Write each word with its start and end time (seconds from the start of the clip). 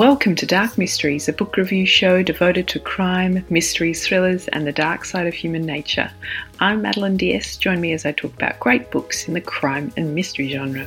Welcome 0.00 0.34
to 0.36 0.46
Dark 0.46 0.78
Mysteries, 0.78 1.28
a 1.28 1.32
book 1.34 1.58
review 1.58 1.84
show 1.84 2.22
devoted 2.22 2.66
to 2.68 2.80
crime, 2.80 3.44
mysteries, 3.50 4.06
thrillers, 4.06 4.48
and 4.48 4.66
the 4.66 4.72
dark 4.72 5.04
side 5.04 5.26
of 5.26 5.34
human 5.34 5.66
nature. 5.66 6.10
I'm 6.58 6.80
Madeleine 6.80 7.18
d'Este. 7.18 7.60
Join 7.60 7.82
me 7.82 7.92
as 7.92 8.06
I 8.06 8.12
talk 8.12 8.32
about 8.32 8.58
great 8.60 8.90
books 8.90 9.28
in 9.28 9.34
the 9.34 9.42
crime 9.42 9.92
and 9.98 10.14
mystery 10.14 10.48
genre. 10.48 10.86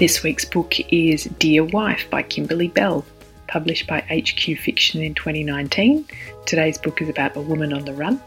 This 0.00 0.24
week's 0.24 0.44
book 0.44 0.74
is 0.92 1.26
Dear 1.38 1.62
Wife 1.62 2.10
by 2.10 2.22
Kimberly 2.24 2.66
Belle, 2.66 3.04
published 3.46 3.86
by 3.86 4.00
HQ 4.00 4.58
Fiction 4.58 5.02
in 5.02 5.14
2019. 5.14 6.04
Today's 6.46 6.78
book 6.78 7.00
is 7.00 7.08
about 7.08 7.36
a 7.36 7.40
woman 7.40 7.72
on 7.72 7.84
the 7.84 7.94
run, 7.94 8.20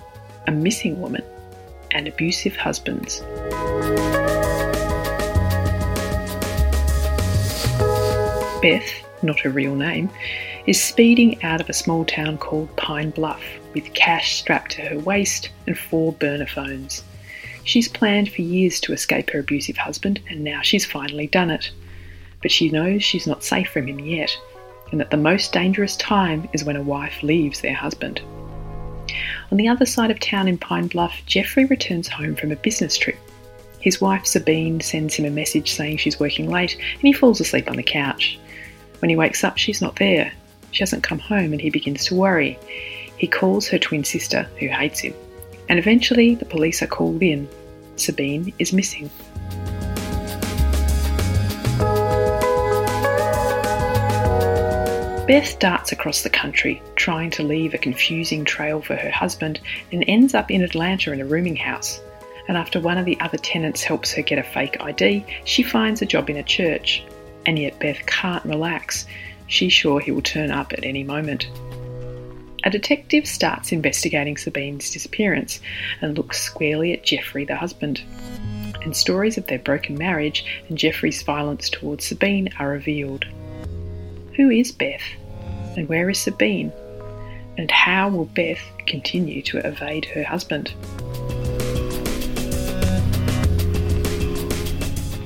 a 0.47 0.51
missing 0.53 1.01
woman, 1.01 1.25
and 1.91 2.07
abusive 2.07 2.55
husbands. 2.55 3.19
Beth 8.61 9.03
not 9.23 9.39
her 9.39 9.49
real 9.49 9.75
name, 9.75 10.09
is 10.65 10.81
speeding 10.81 11.41
out 11.43 11.61
of 11.61 11.69
a 11.69 11.73
small 11.73 12.05
town 12.05 12.37
called 12.37 12.75
Pine 12.75 13.09
Bluff 13.11 13.41
with 13.73 13.93
cash 13.93 14.35
strapped 14.35 14.71
to 14.73 14.81
her 14.81 14.99
waist 14.99 15.49
and 15.67 15.77
four 15.77 16.13
burner 16.13 16.47
phones. 16.47 17.03
She's 17.63 17.87
planned 17.87 18.31
for 18.31 18.41
years 18.41 18.79
to 18.81 18.93
escape 18.93 19.29
her 19.31 19.39
abusive 19.39 19.77
husband, 19.77 20.19
and 20.29 20.43
now 20.43 20.61
she's 20.61 20.85
finally 20.85 21.27
done 21.27 21.49
it. 21.49 21.71
But 22.41 22.51
she 22.51 22.69
knows 22.69 23.03
she's 23.03 23.27
not 23.27 23.43
safe 23.43 23.69
from 23.69 23.87
him 23.87 23.99
yet, 23.99 24.35
and 24.91 24.99
that 24.99 25.11
the 25.11 25.17
most 25.17 25.53
dangerous 25.53 25.95
time 25.95 26.49
is 26.53 26.63
when 26.63 26.75
a 26.75 26.83
wife 26.83 27.23
leaves 27.23 27.61
their 27.61 27.73
husband. 27.73 28.21
On 29.51 29.57
the 29.57 29.67
other 29.67 29.85
side 29.85 30.11
of 30.11 30.19
town 30.19 30.47
in 30.47 30.57
Pine 30.57 30.87
Bluff, 30.87 31.21
Jeffrey 31.25 31.65
returns 31.65 32.07
home 32.07 32.35
from 32.35 32.51
a 32.51 32.57
business 32.57 32.97
trip. 32.97 33.17
His 33.79 34.01
wife 34.01 34.25
Sabine 34.25 34.79
sends 34.81 35.15
him 35.15 35.25
a 35.25 35.29
message 35.29 35.71
saying 35.71 35.97
she's 35.97 36.19
working 36.19 36.49
late, 36.49 36.75
and 36.75 37.01
he 37.01 37.13
falls 37.13 37.41
asleep 37.41 37.69
on 37.69 37.75
the 37.75 37.83
couch. 37.83 38.39
When 39.03 39.09
he 39.09 39.17
wakes 39.17 39.43
up, 39.43 39.57
she's 39.57 39.81
not 39.81 39.97
there. 39.97 40.31
She 40.71 40.79
hasn't 40.79 41.03
come 41.03 41.19
home, 41.19 41.51
and 41.51 41.59
he 41.59 41.69
begins 41.69 42.05
to 42.05 42.15
worry. 42.15 42.57
He 43.17 43.27
calls 43.27 43.67
her 43.67 43.77
twin 43.77 44.05
sister, 44.05 44.47
who 44.61 44.69
hates 44.69 45.01
him, 45.01 45.13
and 45.67 45.77
eventually 45.77 46.35
the 46.35 46.45
police 46.45 46.81
are 46.81 46.87
called 46.87 47.21
in. 47.21 47.49
Sabine 47.97 48.53
is 48.59 48.71
missing. 48.71 49.09
Beth 55.27 55.59
darts 55.59 55.91
across 55.91 56.21
the 56.21 56.29
country, 56.31 56.81
trying 56.95 57.29
to 57.31 57.43
leave 57.43 57.73
a 57.73 57.77
confusing 57.77 58.45
trail 58.45 58.79
for 58.79 58.95
her 58.95 59.11
husband, 59.11 59.59
and 59.91 60.05
ends 60.07 60.33
up 60.33 60.49
in 60.49 60.61
Atlanta 60.61 61.11
in 61.11 61.19
a 61.19 61.25
rooming 61.25 61.57
house. 61.57 61.99
And 62.47 62.55
after 62.55 62.79
one 62.79 62.97
of 62.97 63.03
the 63.03 63.19
other 63.19 63.37
tenants 63.37 63.83
helps 63.83 64.13
her 64.13 64.21
get 64.21 64.39
a 64.39 64.43
fake 64.43 64.77
ID, 64.79 65.25
she 65.43 65.61
finds 65.61 66.01
a 66.01 66.05
job 66.05 66.29
in 66.29 66.37
a 66.37 66.43
church 66.43 67.03
and 67.45 67.59
yet 67.59 67.79
Beth 67.79 68.05
can't 68.05 68.45
relax. 68.45 69.05
She's 69.47 69.73
sure 69.73 69.99
he 69.99 70.11
will 70.11 70.21
turn 70.21 70.51
up 70.51 70.73
at 70.73 70.85
any 70.85 71.03
moment. 71.03 71.47
A 72.65 72.69
detective 72.69 73.27
starts 73.27 73.73
investigating 73.73 74.37
Sabine's 74.37 74.89
disappearance 74.89 75.59
and 76.01 76.17
looks 76.17 76.39
squarely 76.39 76.93
at 76.93 77.03
Jeffrey, 77.03 77.43
the 77.43 77.57
husband. 77.57 78.01
And 78.83 78.95
stories 78.95 79.37
of 79.37 79.47
their 79.47 79.59
broken 79.59 79.97
marriage 79.97 80.45
and 80.69 80.77
Jeffrey's 80.77 81.21
violence 81.23 81.69
towards 81.69 82.05
Sabine 82.05 82.49
are 82.59 82.69
revealed. 82.69 83.25
Who 84.35 84.49
is 84.49 84.71
Beth? 84.71 85.01
And 85.75 85.89
where 85.89 86.09
is 86.09 86.19
Sabine? 86.19 86.71
And 87.57 87.69
how 87.69 88.09
will 88.09 88.25
Beth 88.25 88.63
continue 88.87 89.41
to 89.43 89.57
evade 89.59 90.05
her 90.05 90.23
husband? 90.23 90.73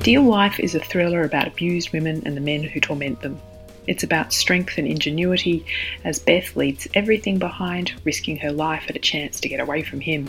Dear 0.07 0.21
Wife 0.21 0.61
is 0.61 0.73
a 0.73 0.79
thriller 0.79 1.25
about 1.25 1.49
abused 1.49 1.91
women 1.91 2.23
and 2.25 2.37
the 2.37 2.39
men 2.39 2.63
who 2.63 2.79
torment 2.79 3.19
them. 3.19 3.41
It's 3.87 4.05
about 4.05 4.31
strength 4.31 4.77
and 4.77 4.87
ingenuity 4.87 5.65
as 6.05 6.17
Beth 6.17 6.55
leaves 6.55 6.87
everything 6.93 7.39
behind, 7.39 7.91
risking 8.05 8.37
her 8.37 8.53
life 8.53 8.85
at 8.87 8.95
a 8.95 8.99
chance 8.99 9.41
to 9.41 9.49
get 9.49 9.59
away 9.59 9.83
from 9.83 9.99
him. 9.99 10.25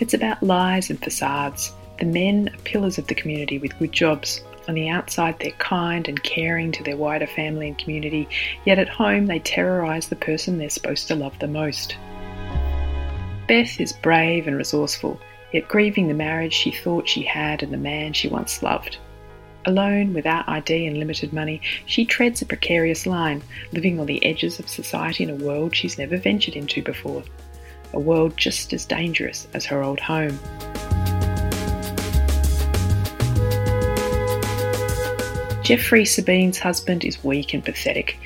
It's 0.00 0.14
about 0.14 0.42
lies 0.42 0.88
and 0.88 0.98
facades. 0.98 1.70
The 1.98 2.06
men 2.06 2.48
are 2.48 2.62
pillars 2.62 2.96
of 2.96 3.08
the 3.08 3.14
community 3.14 3.58
with 3.58 3.78
good 3.78 3.92
jobs. 3.92 4.40
On 4.66 4.74
the 4.74 4.88
outside, 4.88 5.38
they're 5.38 5.50
kind 5.58 6.08
and 6.08 6.22
caring 6.22 6.72
to 6.72 6.82
their 6.82 6.96
wider 6.96 7.26
family 7.26 7.68
and 7.68 7.78
community, 7.78 8.26
yet 8.64 8.78
at 8.78 8.88
home, 8.88 9.26
they 9.26 9.40
terrorise 9.40 10.08
the 10.08 10.16
person 10.16 10.56
they're 10.56 10.70
supposed 10.70 11.08
to 11.08 11.14
love 11.14 11.38
the 11.40 11.46
most. 11.46 11.98
Beth 13.46 13.78
is 13.78 13.92
brave 13.92 14.46
and 14.46 14.56
resourceful 14.56 15.20
yet 15.52 15.68
grieving 15.68 16.08
the 16.08 16.14
marriage 16.14 16.52
she 16.52 16.70
thought 16.70 17.08
she 17.08 17.22
had 17.22 17.62
and 17.62 17.72
the 17.72 17.78
man 17.78 18.12
she 18.12 18.28
once 18.28 18.62
loved. 18.62 18.98
Alone, 19.64 20.12
without 20.12 20.48
ID 20.48 20.86
and 20.86 20.98
limited 20.98 21.32
money, 21.32 21.60
she 21.86 22.04
treads 22.04 22.42
a 22.42 22.46
precarious 22.46 23.06
line, 23.06 23.42
living 23.72 24.00
on 24.00 24.06
the 24.06 24.24
edges 24.24 24.58
of 24.58 24.68
society 24.68 25.22
in 25.22 25.30
a 25.30 25.36
world 25.36 25.76
she's 25.76 25.98
never 25.98 26.16
ventured 26.16 26.56
into 26.56 26.82
before. 26.82 27.22
A 27.92 28.00
world 28.00 28.36
just 28.36 28.72
as 28.72 28.84
dangerous 28.84 29.46
as 29.54 29.64
her 29.66 29.82
old 29.82 30.00
home. 30.00 30.38
Jeffrey 35.62 36.04
Sabine's 36.04 36.58
husband 36.58 37.04
is 37.04 37.22
weak 37.22 37.54
and 37.54 37.64
pathetic. 37.64 38.18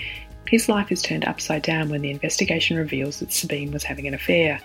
His 0.49 0.71
life 0.71 0.91
is 0.91 1.03
turned 1.03 1.27
upside 1.27 1.63
down 1.63 1.91
when 1.91 2.01
the 2.01 2.11
investigation 2.11 2.79
reveals 2.79 3.21
that 3.21 3.31
Sabine 3.31 3.73
was 3.73 3.85
having 3.85 4.07
an 4.07 4.15
affair. 4.15 4.59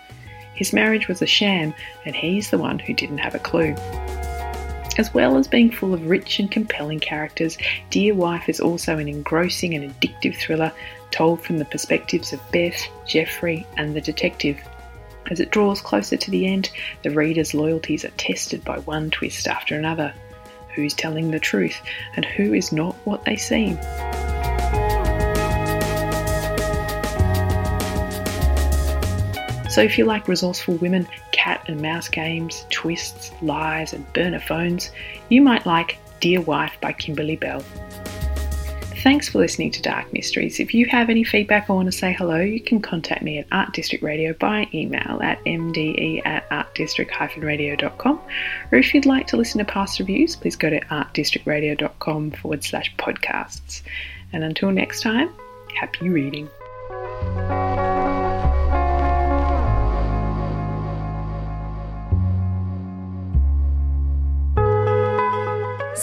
His 0.54 0.72
marriage 0.72 1.08
was 1.08 1.22
a 1.22 1.26
sham, 1.26 1.74
and 2.04 2.14
he's 2.14 2.50
the 2.50 2.58
one 2.58 2.78
who 2.78 2.94
didn't 2.94 3.18
have 3.18 3.34
a 3.34 3.38
clue. 3.38 3.74
As 4.98 5.12
well 5.14 5.38
as 5.38 5.48
being 5.48 5.70
full 5.70 5.94
of 5.94 6.06
rich 6.06 6.38
and 6.38 6.50
compelling 6.50 7.00
characters, 7.00 7.56
Dear 7.88 8.14
Wife 8.14 8.48
is 8.48 8.60
also 8.60 8.98
an 8.98 9.08
engrossing 9.08 9.74
and 9.74 9.90
addictive 9.90 10.36
thriller 10.36 10.72
told 11.10 11.42
from 11.42 11.58
the 11.58 11.64
perspectives 11.64 12.32
of 12.32 12.40
Beth, 12.52 12.86
Jeffrey, 13.06 13.66
and 13.78 13.96
the 13.96 14.00
detective. 14.02 14.58
As 15.30 15.40
it 15.40 15.50
draws 15.50 15.80
closer 15.80 16.16
to 16.18 16.30
the 16.30 16.46
end, 16.46 16.70
the 17.02 17.10
reader's 17.10 17.54
loyalties 17.54 18.04
are 18.04 18.10
tested 18.10 18.64
by 18.64 18.80
one 18.80 19.10
twist 19.10 19.46
after 19.46 19.76
another. 19.76 20.12
Who's 20.74 20.94
telling 20.94 21.30
the 21.30 21.40
truth, 21.40 21.80
and 22.16 22.24
who 22.24 22.52
is 22.52 22.72
not 22.72 22.94
what 23.04 23.24
they 23.24 23.36
seem? 23.36 23.78
So 29.72 29.80
if 29.80 29.96
you 29.96 30.04
like 30.04 30.28
resourceful 30.28 30.74
women, 30.74 31.08
cat 31.30 31.64
and 31.66 31.80
mouse 31.80 32.06
games, 32.06 32.66
twists, 32.68 33.32
lies, 33.40 33.94
and 33.94 34.10
burner 34.12 34.38
phones, 34.38 34.90
you 35.30 35.40
might 35.40 35.64
like 35.64 35.96
Dear 36.20 36.42
Wife 36.42 36.76
by 36.82 36.92
Kimberly 36.92 37.36
Belle. 37.36 37.64
Thanks 39.02 39.30
for 39.30 39.38
listening 39.38 39.70
to 39.70 39.80
Dark 39.80 40.12
Mysteries. 40.12 40.60
If 40.60 40.74
you 40.74 40.84
have 40.86 41.08
any 41.08 41.24
feedback 41.24 41.70
or 41.70 41.76
want 41.76 41.86
to 41.86 41.92
say 41.92 42.12
hello, 42.12 42.36
you 42.36 42.60
can 42.60 42.82
contact 42.82 43.22
me 43.22 43.38
at 43.38 43.46
Art 43.50 43.72
District 43.72 44.04
Radio 44.04 44.34
by 44.34 44.68
email 44.74 45.18
at 45.22 45.42
mde 45.44 46.20
at 46.26 46.48
artdistrict-radio.com. 46.50 48.20
Or 48.70 48.78
if 48.78 48.92
you'd 48.92 49.06
like 49.06 49.26
to 49.28 49.38
listen 49.38 49.58
to 49.58 49.64
past 49.64 49.98
reviews, 49.98 50.36
please 50.36 50.54
go 50.54 50.68
to 50.68 50.80
artdistrictradio.com 50.80 52.32
forward 52.32 52.62
slash 52.62 52.94
podcasts. 52.96 53.80
And 54.34 54.44
until 54.44 54.70
next 54.70 55.00
time, 55.00 55.32
happy 55.74 56.10
reading. 56.10 56.50